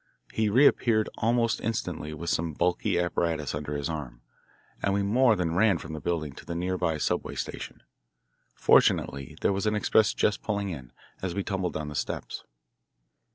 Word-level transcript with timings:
He 0.33 0.49
reappeared 0.49 1.09
almost 1.19 1.61
instantly 1.61 2.11
with 2.11 2.31
some 2.31 2.53
bulky 2.53 2.99
apparatus 2.99 3.53
under 3.53 3.75
his 3.77 3.87
arm, 3.87 4.23
and 4.81 4.95
we 4.95 5.03
more 5.03 5.35
than 5.35 5.53
ran 5.53 5.77
from 5.77 5.93
the 5.93 6.01
building 6.01 6.33
to 6.37 6.43
the 6.43 6.55
near 6.55 6.75
by 6.75 6.97
subway 6.97 7.35
station. 7.35 7.83
Fortunately 8.55 9.37
there 9.41 9.53
was 9.53 9.67
an 9.67 9.75
express 9.75 10.15
just 10.15 10.41
pulling 10.41 10.69
in, 10.69 10.91
as 11.21 11.35
we 11.35 11.43
tumbled 11.43 11.73
down 11.75 11.89
the 11.89 11.93
steps. 11.93 12.43